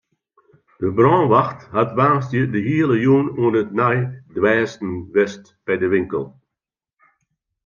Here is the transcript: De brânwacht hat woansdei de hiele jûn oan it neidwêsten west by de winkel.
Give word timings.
De 0.81 0.89
brânwacht 0.97 1.61
hat 1.75 1.91
woansdei 1.97 2.45
de 2.53 2.59
hiele 2.67 2.95
jûn 3.05 3.27
oan 3.43 3.59
it 3.61 3.69
neidwêsten 3.77 4.91
west 5.13 5.43
by 5.65 5.73
de 5.81 5.87
winkel. 5.93 6.25